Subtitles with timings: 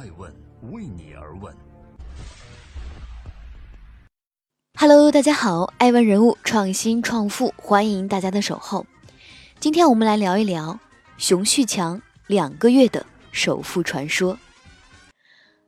[0.00, 0.34] 爱问
[0.72, 1.54] 为你而问。
[4.78, 8.86] Hello，大家好，爱问人物创新创富，欢迎大家的守候。
[9.58, 10.80] 今天我们来聊一聊
[11.18, 14.38] 熊旭强两个月的首富传说。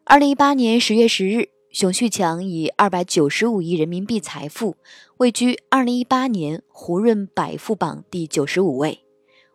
[0.05, 4.79] 二零一八年十月十日，熊旭强以二百九十五亿人民币财富
[5.19, 9.05] 位居二零一八年胡润百富榜第九十五位，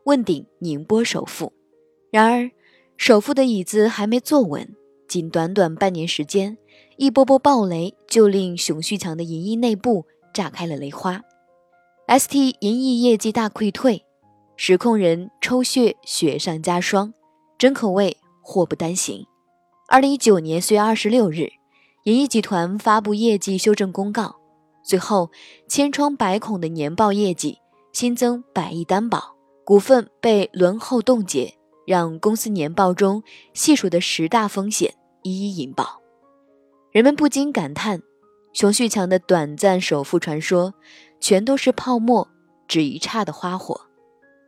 [0.04, 1.52] 问鼎宁波首富。
[2.12, 2.52] 然而，
[2.98, 4.76] 首富的椅子还没坐稳，
[5.08, 6.58] 仅短短半年时间，
[6.98, 11.22] 一波波暴雷就令熊旭强的银翼内部炸开了雷花。
[12.08, 14.04] ST 银翼业绩大溃退，
[14.56, 17.14] 实控人抽血雪上加霜，
[17.58, 19.26] 真可谓祸不单行。
[19.88, 21.50] 二零一九年四月二十六日，
[22.06, 24.36] 银翼集团发布业绩修正公告，
[24.84, 25.30] 随后
[25.70, 27.60] 千疮百孔的年报业绩
[27.94, 31.57] 新增百亿担保，股份被轮候冻结。
[31.88, 33.24] 让公司年报中
[33.54, 36.02] 细数的十大风险一一引爆，
[36.92, 38.02] 人们不禁感叹：
[38.52, 40.74] 熊旭强的短暂首富传说，
[41.22, 42.28] 全都是泡沫，
[42.68, 43.80] 只一刹的花火。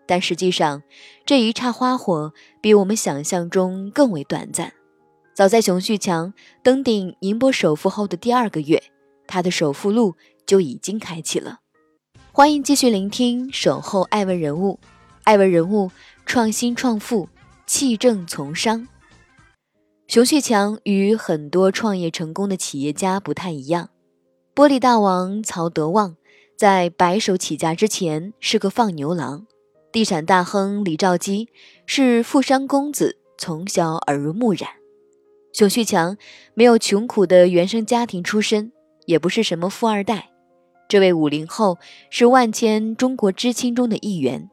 [0.06, 0.84] 但实际上，
[1.26, 4.74] 这一刹花火比我们想象中更为短暂。
[5.34, 8.84] 早在熊旭强登顶宁波首富后的第二个月，
[9.28, 10.16] 他的首富路
[10.46, 11.60] 就已经开启了。
[12.34, 14.78] 欢迎继续聆听《守候爱问人物》，
[15.24, 15.90] 爱问人物。
[16.30, 17.28] 创新创富，
[17.66, 18.88] 弃政从商。
[20.08, 23.90] 熊旭强与很多创业成功的企业家不太一样。
[24.54, 26.18] 玻璃大王曹德旺
[26.56, 29.48] 在白手起家之前是个放牛郎，
[29.92, 31.50] 地产大亨李兆基
[31.88, 34.70] 是富商公子，从小耳濡目染。
[35.52, 36.16] 熊旭强
[36.54, 38.72] 没有穷苦的原生家庭出身，
[39.08, 40.30] 也不是什么富二代。
[40.88, 41.80] 这位五零后
[42.12, 44.48] 是万千中国知青中的一员。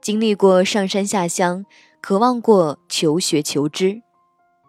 [0.00, 1.64] 经历过上山下乡，
[2.00, 4.02] 渴望过求学求知。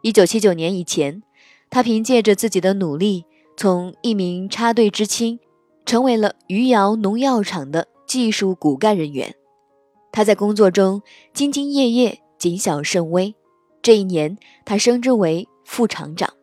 [0.02, 1.22] 一九七九年以前，
[1.70, 5.40] 他凭借着自己的努力，从一名插队知青，
[5.86, 9.36] 成为了余姚农药厂的技术骨干人员。
[10.12, 11.02] 他在工作中
[11.34, 13.36] 兢兢业业，谨小慎微。
[13.82, 16.34] 这一年，他升职为副厂长。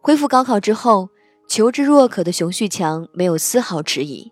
[0.00, 1.08] 恢复高考之后，
[1.48, 4.30] 求知若渴的熊旭强没有丝毫迟疑。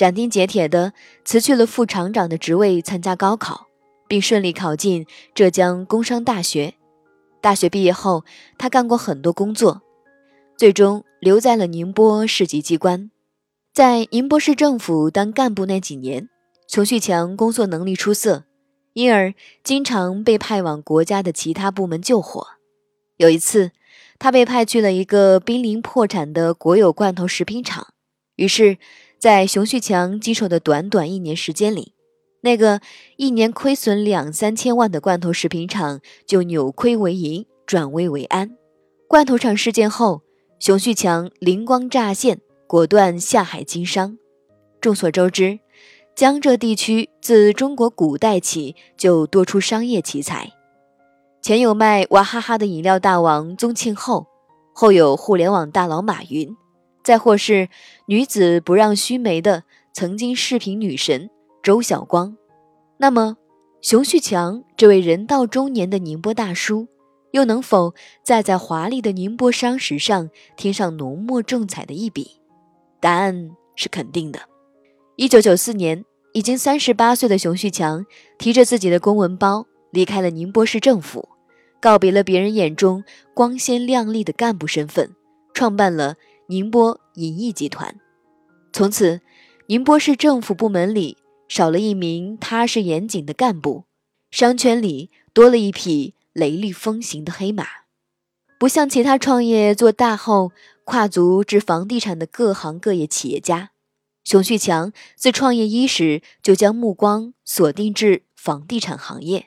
[0.00, 0.94] 斩钉截铁地
[1.26, 3.66] 辞去了副厂长的职位，参加高考，
[4.08, 6.72] 并顺利考进浙江工商大学。
[7.42, 8.24] 大学毕业后，
[8.56, 9.82] 他干过很多工作，
[10.56, 13.10] 最终留在了宁波市级机关。
[13.74, 16.30] 在宁波市政府当干部那几年，
[16.66, 18.44] 熊旭强工作能力出色，
[18.94, 22.46] 因而经常被派往国家的其他部门救火。
[23.18, 23.72] 有一次，
[24.18, 27.88] 他被派去了一个濒临破产的国有罐头食品厂，
[28.36, 28.78] 于是。
[29.20, 31.92] 在熊旭强经手的短短一年时间里，
[32.40, 32.80] 那个
[33.18, 38.56] 一年亏损两三千万的罐头食品厂就扭亏为盈，转危为安。
[39.06, 40.22] 罐头厂事件后，
[40.58, 44.16] 熊旭强灵光乍现，果断下海经商。
[44.80, 45.58] 众所周知，
[46.16, 50.50] 江浙地区自中国古代起就多出商业奇才，
[51.42, 54.26] 前有卖娃哈哈的饮料大王宗庆后，
[54.72, 56.56] 后有互联网大佬马云。
[57.02, 57.68] 再或是
[58.06, 61.30] 女子不让须眉的曾经视频女神
[61.62, 62.36] 周晓光，
[62.98, 63.36] 那么
[63.80, 66.86] 熊旭强这位人到中年的宁波大叔，
[67.32, 72.40] 又能否再在华丽的宁波商史上添上浓墨重彩的一笔？
[73.00, 74.40] 答案是肯定的。
[75.16, 78.04] 一九九四年，已经三十八岁的熊旭强
[78.38, 81.28] 提着自己的公文包离开了宁波市政府，
[81.80, 83.02] 告别了别人眼中
[83.34, 85.14] 光鲜亮丽的干部身份，
[85.54, 86.16] 创办了。
[86.50, 87.94] 宁波银翼集团，
[88.72, 89.20] 从此，
[89.68, 91.16] 宁波市政府部门里
[91.46, 93.84] 少了一名踏实严谨的干部，
[94.32, 97.68] 商圈里多了一匹雷厉风行的黑马。
[98.58, 100.50] 不像其他创业做大后
[100.82, 103.70] 跨足至房地产的各行各业企业家，
[104.24, 109.46] 熊旭强自创业伊始就将目光锁定至房地产行业。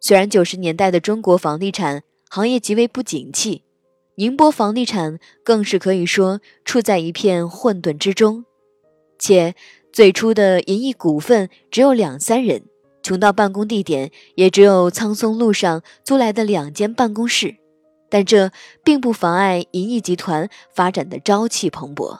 [0.00, 3.64] 虽然九十年代的中国房地产行业极为不景气。
[4.18, 8.44] 宁波房地产更是可以说处在一片混沌之中，
[9.16, 9.54] 且
[9.92, 12.64] 最初的银翼股份只有两三人，
[13.00, 17.58] 穷到办公地点也只有苍松路上租来的两间办公室。
[18.10, 18.50] 但这
[18.82, 22.18] 并不妨碍银翼集团发展的朝气蓬勃。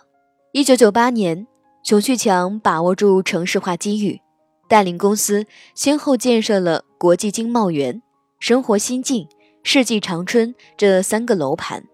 [0.52, 1.48] 一九九八年，
[1.82, 4.20] 熊旭强把握住城市化机遇，
[4.68, 8.00] 带领公司先后建设了国际经贸园、
[8.38, 9.26] 生活新境。
[9.70, 11.84] 世纪长春这三个楼盘，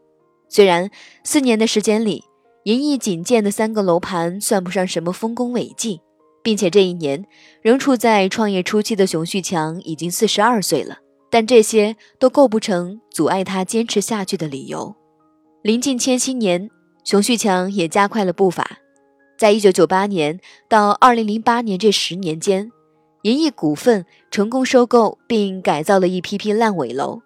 [0.48, 0.88] 虽然
[1.24, 2.22] 四年的时间里，
[2.62, 6.00] 银翼仅建的三个楼盘算不上什么丰功伟绩，
[6.40, 7.26] 并且这一年
[7.62, 10.98] 仍处在创业初期的熊旭强已经四十二岁了，
[11.32, 14.94] 但这些都构不成阻碍他坚持下去的理由。
[15.60, 16.70] 临近千禧年，
[17.02, 18.78] 熊旭强也加快了步伐。
[19.36, 20.38] 在一九九八年
[20.68, 22.70] 到二零零八年这十年间，
[23.22, 27.20] 银翼股份成功收购并改造了一批批烂尾楼，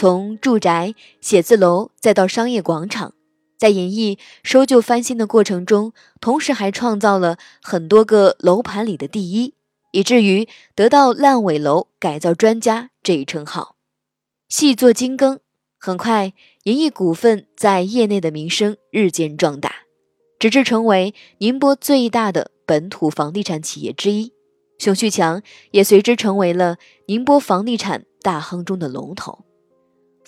[0.00, 3.14] 从住宅、写字楼再到商业广场，
[3.58, 9.54] 在银翼收旧翻新的过程中，同时还创造了很多个楼盘里的第一，
[9.90, 10.46] 以至于
[10.76, 13.74] 得到“烂尾楼改造专家”这一称号。
[14.48, 15.40] 细作精耕，
[15.80, 19.74] 很快，银翼股份在业内的名声日渐壮大。
[20.38, 24.32] 直至成为宁波最大的本土房地产企业之一，
[24.78, 25.42] 熊旭强
[25.72, 26.76] 也随之成为了
[27.08, 29.46] 宁波房地产大亨中的龙头。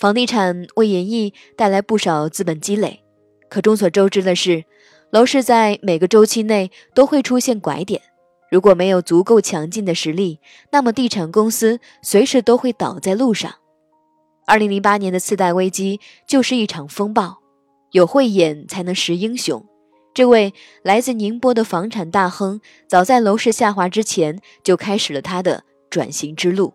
[0.00, 3.02] 房地产为银翼带来不少资本积累，
[3.50, 4.64] 可众所周知的是，
[5.10, 8.00] 楼市在每个周期内都会出现拐点，
[8.50, 10.40] 如果没有足够强劲的实力，
[10.72, 13.52] 那么地产公司随时都会倒在路上。
[14.46, 17.36] 二零零八年的次贷危机就是一场风暴，
[17.90, 19.62] 有慧眼才能识英雄。
[20.14, 22.58] 这位来自宁波的房产大亨，
[22.88, 26.72] 早在楼市下滑之前就开始了他的转型之路。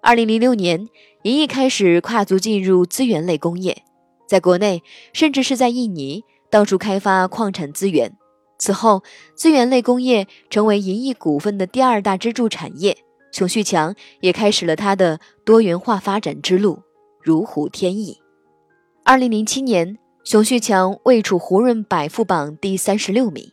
[0.00, 0.88] 二零零六年，
[1.22, 3.82] 银翼开始跨足进入资源类工业，
[4.26, 8.16] 在国内甚至是在印尼到处开发矿产资源。
[8.58, 9.02] 此后，
[9.34, 12.96] 资源类工业成为银翼股份的第二大支柱产业。
[13.30, 16.82] 熊旭强也开始了他的多元化发展之路，
[17.22, 18.18] 如虎添翼。
[19.04, 19.98] 二零零七年。
[20.24, 23.50] 熊旭强位处胡润百富榜第三十六名，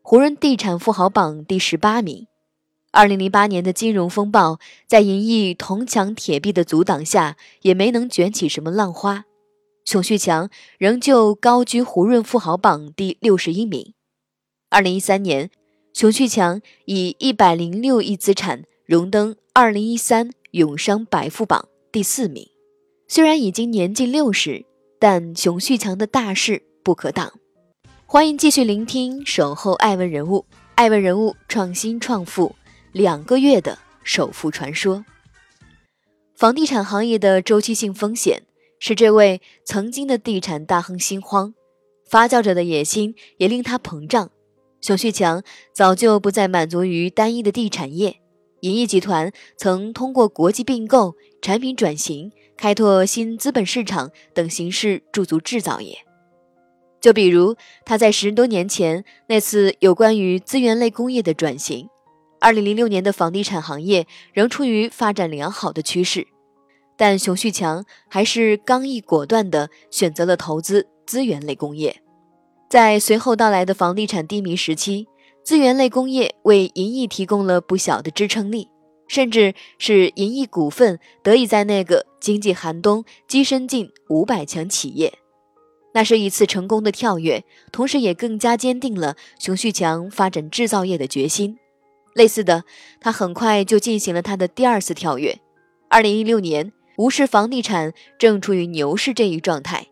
[0.00, 2.26] 胡润地产富豪榜第十八名。
[2.96, 9.26] 二零零八年的金融风暴，在银翼铜墙铁壁的阻挡下，也没能卷起什么浪花。
[9.84, 10.48] 熊旭强
[10.78, 13.92] 仍旧高居胡润富豪榜第六十一名。
[14.70, 15.50] 二零一三年，
[15.92, 22.48] 熊旭强以一百零六亿资产荣登二零一三永商百富榜第四名。
[23.06, 24.64] 虽然已经年近六十。
[24.98, 27.30] 但熊旭强的大势不可挡。
[28.06, 32.56] 欢迎继续聆听《守候爱问人物》，爱问人物创新创富
[32.96, 35.04] 两个月的首富传说。
[36.34, 38.44] 房地产行业的周期性风险
[38.80, 41.52] 使这位曾经的地产大亨心慌，
[42.08, 44.30] 发酵者的野心也令他膨胀。
[44.80, 45.42] 熊旭强
[45.74, 48.16] 早就不再满足于单一的地产业，
[48.60, 52.32] 银亿集团曾通过国际并购、产品转型。
[52.56, 55.98] 开拓新资本市场等形式驻足制造业，
[57.02, 57.54] 就比如
[57.84, 61.90] 他在十多年前那次有关于资源类工业的转型。
[62.40, 66.26] 二零零六年的房地产行业仍处于发展良好的趋势，
[66.96, 72.02] 但熊旭强还是刚毅果断地选择了投资资源类工业。
[72.68, 75.06] 在随后到来的房地产低迷时期，
[75.44, 78.68] 资源类工业为银亿提供了不小的支撑力。
[79.08, 85.16] 甚至是银亿股份得以在那个经济寒冬跻身进五百强企业，
[85.94, 91.56] 那是一次成功的跳跃，同时也更加坚定了熊旭强发展制造业的决心。
[92.16, 92.64] 类似的，
[92.98, 95.38] 他很快就进行了他的第二次跳跃。
[95.90, 99.86] 二零一六年，吴氏房地产正处于牛市这一状态，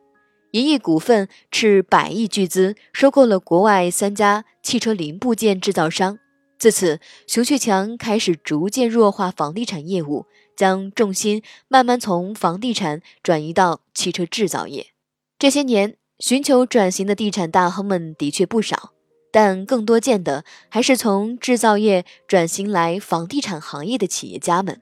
[0.53, 6.19] 银亿股份斥百亿巨资收购了国外三家汽车零部件制造商。
[6.59, 10.25] 自此，熊旭强开始逐渐弱化房地产业务，
[10.57, 14.87] 将重心慢慢从房地产转移到汽车制造业。
[15.39, 18.93] 这些年，寻求转型的地产大亨们的确不少，
[19.35, 24.81] 但更多见的还是从制造业转型来房地产行业的企业家们。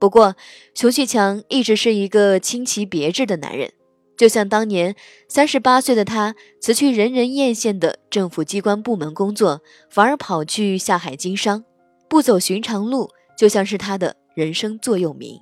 [0.00, 0.34] 不过，
[0.74, 3.72] 熊旭强一直是一个清奇别致的男人。
[4.16, 4.96] 就像当年
[5.28, 11.62] 三十八岁的他辞去人人艳羡的政府机关部门工作，反而跑去下海经商，
[12.08, 15.40] 不走寻常路，就像是他的人生座右铭。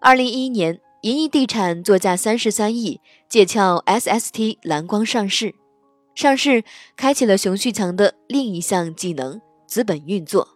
[0.00, 5.56] 二零一一年，银翼地产作价三十三亿借壳 SST 蓝光上市，
[6.16, 6.64] 上市
[6.96, 10.48] 开启了熊旭强的另一项技能——资本运作。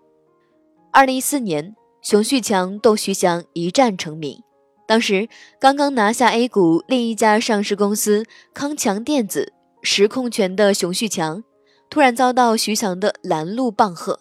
[0.90, 4.42] 二零一四年，熊旭强斗徐翔一战成名。
[4.88, 5.28] 当时
[5.60, 8.24] 刚刚拿下 A 股另一家上市公司
[8.54, 9.52] 康强电子
[9.82, 11.44] 实控权的熊旭强，
[11.90, 14.18] 突然遭到徐翔的拦路棒喝，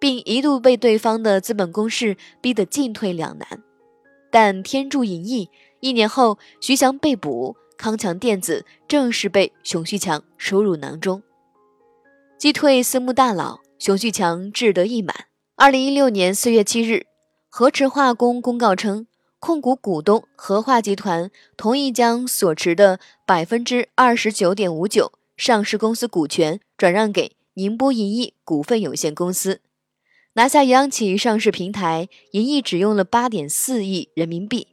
[0.00, 3.62] 并一度被对方的资本攻势逼得进退两难。
[4.30, 11.22] 但天助银翼，一年后徐翔被捕，康强电子正式被熊旭强收入囊中。
[12.36, 15.14] 击退私募大佬，熊旭强志得意满。
[15.56, 17.06] 二零一六年四月七日，
[17.48, 19.06] 河池化工公告称。
[19.40, 29.60] 控股股东和化集团同意将所持的百分之二十九点五九上市公司股权转让给宁波银翼股份有限公司，
[30.32, 32.08] 拿下央企上市平台。
[32.32, 34.66] 银翼只用了八点四亿人民币，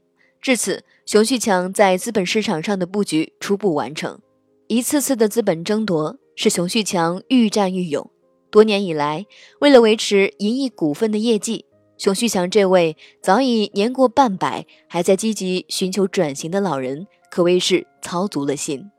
[0.45, 4.19] 至此，熊旭强在资本市场上的布局初步完成。
[4.67, 8.11] 一次次的资本争夺，使熊旭强愈战愈勇。
[8.51, 9.25] 多年以来，
[9.59, 11.65] 为了维持银亿股份的业绩，
[11.97, 18.91] 熊旭强这位早已年过半百，还在积极寻求转型的老人，可谓是操足了心。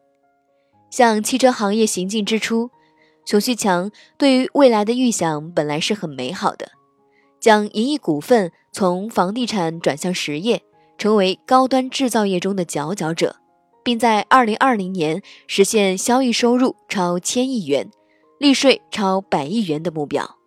[0.91, 2.71] 向汽车行业行进之初，
[3.25, 6.73] 熊旭强对于未来的预想本来是很美好的，
[7.39, 10.61] 将银亿股份从房地产转向实业，
[10.99, 13.37] 成为高端制造业中的佼佼者。
[13.85, 17.89] 并在二零二零年实现交易收入超千亿元、
[18.41, 20.39] 利税超百亿元的目标。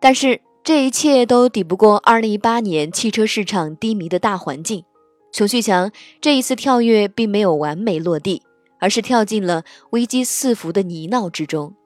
[0.00, 4.82] 但是这一切都抵不过二零一八年汽车市场低迷的大环境。
[5.30, 8.42] 熊旭强这一次跳跃并没有完美落地，
[8.80, 11.76] 而是跳进了危机四伏的泥淖之中。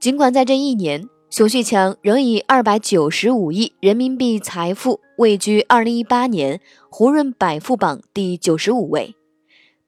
[0.00, 9.16] 尽管在这一年，熊旭强仍以二百九十五亿人民币财富位居二零一八年胡润百富榜第九十五位。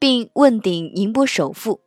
[0.01, 1.81] 并问鼎宁波首富，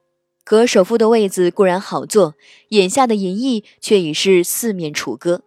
[0.46, 2.36] 可首富的位子固然好坐，
[2.70, 5.42] 眼下的银翼却已是四面楚歌。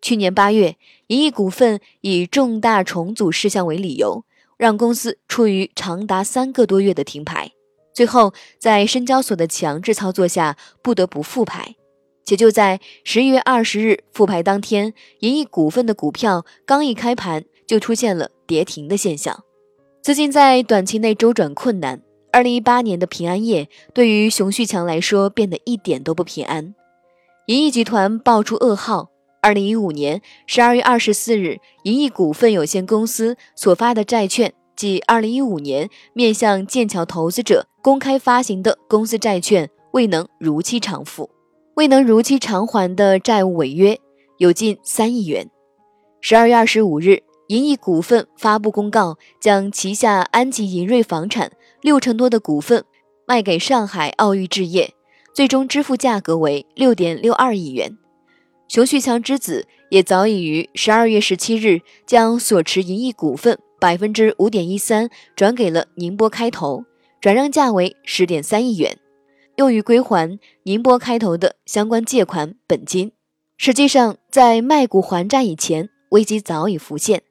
[0.00, 0.76] 去年八月，
[1.08, 4.24] 银翼股份以重大重组事项为理由，
[4.56, 7.52] 让公司处于长达三个多月的停牌，
[7.92, 11.74] 最后在深交所的强制操作下，不得不复牌。
[12.28, 19.42] 且就在十一月二十日复牌当天，银翼股份的股票刚一开盘，就出现了跌停的现象，
[20.02, 22.02] 资金在短期内周转困难。
[22.30, 26.74] 二零一八年的平安夜对于熊旭强来说变得一点都不平安。
[27.46, 29.08] 银翼集团爆出噩耗：
[29.40, 41.30] 二零一五年十二月二十四日，银翼股份有限公司所发的债券即二零一五年面向剑桥投资者公开发行的公司债券未能如期偿付，
[41.78, 43.96] 未能如期偿还的债务违约
[44.38, 45.48] 有近三亿元。
[46.20, 51.52] 十二月二十五日，银亿股份发布公告，将旗下安吉银瑞房产。
[51.80, 52.84] 六成多的股份
[53.28, 54.92] 卖给上海奥裕置业，
[55.32, 57.96] 最终支付价格为六点六二亿元。
[58.66, 66.82] 熊旭强之子也早已于十二月十七日将所持银亿股份百分之五点一三转给了宁波开投，
[67.20, 68.98] 转让价为十点三亿元，
[69.58, 73.10] 用于归还宁波开头的相关借款本金。
[73.56, 77.22] 实际上，在卖股还债以前，危机早已浮现。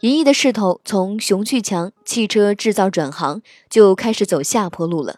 [0.00, 5.16] 银翼的势头从熊旭强汽车制造转行就开始走下坡路了，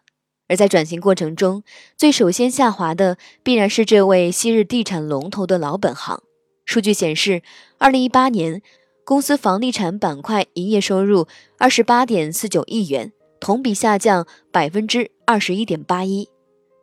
[0.48, 1.62] 而在转型过程中，
[1.96, 6.20] 最首先下滑的必然是这位昔日地产龙头的老本行。
[6.64, 7.42] 数据显示，
[7.78, 8.62] 二零一八年
[9.04, 16.28] 公司房地产板块营业收入二十八点四九亿元，同比下降百分之二十一点八一。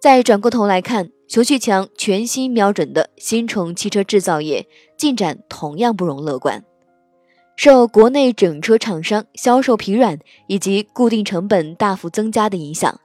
[0.05, 6.63] 再转过头来看，熊旭强全新瞄准的新宠汽车制造业进展同样不容乐观。
[7.55, 12.99] 受国内整车厂商销售疲软以及固定成本大幅增加的影响，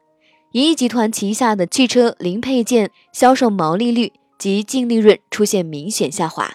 [0.53, 6.53] 银翼集团旗下的汽车零配件销售毛利率及净利润出现明显下滑。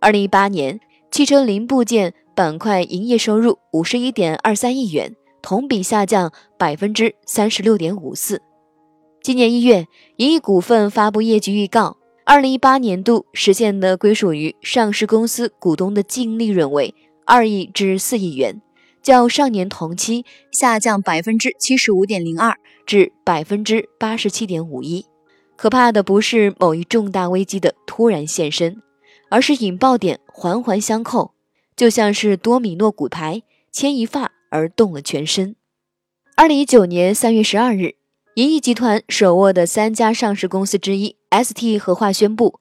[0.00, 0.80] 二零一八年，
[1.12, 8.42] 汽车零部件板块营业收入五十一点二三亿元，同比下降百分之三十六点五四。
[9.24, 16.94] 今年一月，银翼股份发布业绩预告，二零一八年度实现的归属于上市公司股东的净利润为。
[17.24, 18.60] 二亿至四亿元，
[19.02, 22.54] 较上年同期下降百分之七十五点零二
[22.84, 25.06] 至百分之八十七点五一。
[25.56, 28.82] 可怕的不是某一重大危机的突然现身，
[29.30, 31.32] 而是引爆点环环相扣，
[31.74, 33.40] 就像是多米诺骨牌，
[33.72, 35.56] 牵一发而动了全身。
[36.36, 37.94] 二零一九年三月十二日，
[38.34, 42.58] 银翼集团手握的三家上市公司之一 ST 合化宣布。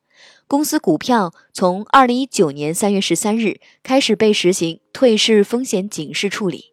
[0.48, 6.66] 公司股票从二零一九年三月十三日开始被实行退市风险警示处理。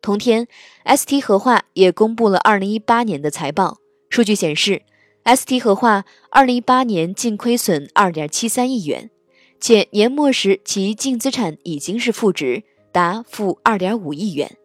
[0.00, 0.46] 同天
[0.84, 3.78] ，ST 合化也公布了二零一八年的财报。
[4.10, 4.82] 数据显示
[5.24, 9.10] ，ST 合化二零一八年净亏损二点七三亿元，
[9.60, 12.62] 且年末时其净资产已经是负值，
[12.92, 14.56] 达负二点五亿元。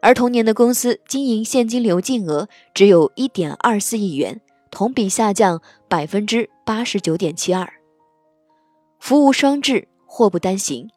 [0.00, 4.40] 而同年的公司经营现金流净额只有一点二四亿元，
[4.70, 7.68] 同比下降百分之八十九点七二。
[9.00, 10.88] 福无双至，祸不单行。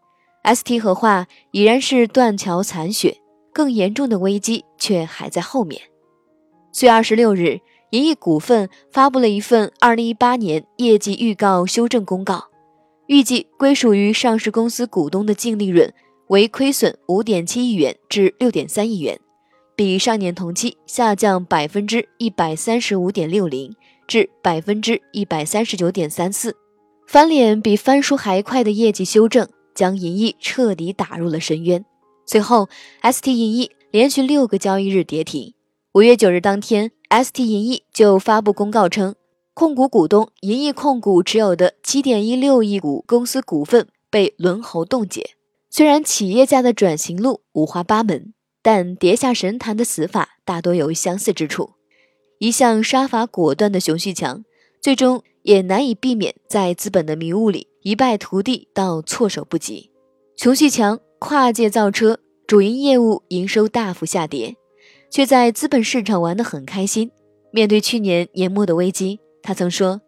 [0.44, 3.18] ST 合化已然是断桥残雪，
[3.54, 5.82] 更严重的危机却还在后面。
[6.72, 7.60] 四月二十六日，
[7.92, 12.46] 银翼股份发布了一份二零一八年业绩预告修正公告，
[13.06, 15.94] 预计归属于上市公司股东的净利润
[16.32, 19.20] 为亏损五点七亿元至六点三亿元，
[19.76, 23.76] 比上年同期下降百分之一百三十五点六零
[24.08, 26.56] 至百分之一百三十九点三四。
[27.06, 29.46] 翻脸比翻书还快的业绩修正，
[29.76, 31.84] 将银翼彻底打入了深渊。
[32.26, 32.70] 随后
[33.02, 35.54] ，ST 银翼连续六个交易日跌停。
[35.96, 39.16] 五月九日当天，ST 银翼就发布公告称，
[39.54, 45.32] 控股股东银翼控股持有的七点一六亿股公司股份被轮候冻结。
[45.74, 51.72] 虽然企业家的转型路五花八门，但跌下神坛的死法大多有相似之处。
[52.40, 54.44] 一向杀伐果断的熊旭强，
[54.82, 59.90] 最终也难以避免在资本的迷雾里一败涂地到措手不及。
[60.36, 64.58] 熊旭强跨界造车主营业务营收大幅下跌，
[65.10, 67.10] 却在资本市场玩得很开心。
[67.54, 70.02] 面对去年年末的危机，他曾说：“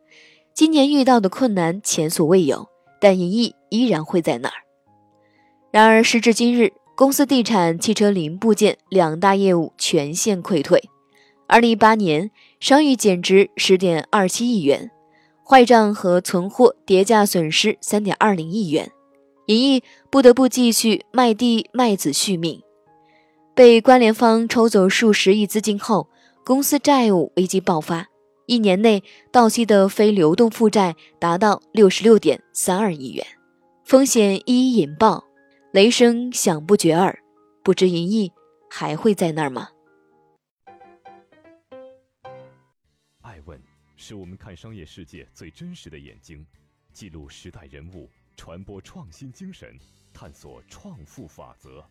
[0.53, 2.67] 今年遇到的困难前所未有，
[2.99, 4.55] 但盈利依然会在那儿。”
[5.73, 10.79] 然而，时至今日，公司地产、汽车零部件两大业务全线溃退。
[11.47, 14.91] 二零一八年，商誉减值十点二七亿元，
[15.43, 18.91] 坏账和存货叠加损失三点二零亿元，
[19.47, 22.61] 银翼不得不继续卖地卖子续命。
[23.55, 26.07] 被关联方抽走数十亿资金后，
[26.45, 28.05] 公司债务危机爆发，
[28.45, 29.01] 一年内
[29.31, 33.25] 到期的非流动负债达到六十六点三二亿元，
[33.83, 35.23] 风险一一引爆。
[35.73, 37.17] 雷声响不绝耳，
[37.63, 38.31] 不知银翼
[38.69, 39.69] 还会在那儿吗？
[43.21, 43.59] 爱问
[43.97, 46.45] 是我们看商业世界最真实的眼睛，
[46.91, 49.75] 记录时代人物，传播创新精神，
[50.13, 51.83] 探索创富法则。